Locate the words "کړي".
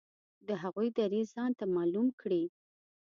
2.21-2.43